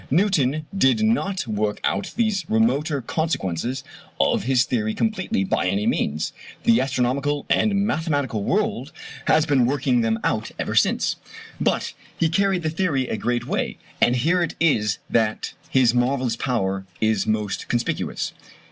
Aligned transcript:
Newton 0.09 0.65
did 0.75 1.03
not 1.03 1.45
work 1.45 1.79
out 1.83 2.11
these 2.15 2.43
remoter 2.49 3.03
consequences 3.03 3.83
of 4.19 4.45
his 4.45 4.63
theory 4.63 4.95
completely 4.95 5.43
by 5.43 5.67
any 5.67 5.85
means: 5.85 6.33
the 6.63 6.81
astronomical 6.81 7.45
and 7.51 7.85
mathematical 7.85 8.43
world 8.43 8.91
has 9.27 9.45
been 9.45 9.67
working 9.67 10.01
them 10.01 10.17
out 10.23 10.49
ever 10.57 10.73
since; 10.73 11.17
but 11.59 11.93
he 12.17 12.29
carried 12.29 12.63
the 12.63 12.71
theory 12.71 13.07
a 13.09 13.15
great 13.15 13.45
way, 13.45 13.77
and 14.01 14.15
here 14.15 14.41
it 14.41 14.55
is 14.59 14.97
that 15.07 15.53
his 15.69 15.93
marvellous 15.93 16.35
power 16.35 16.87
is 16.99 17.27
most 17.27 17.67
conspicuous. 17.67 18.33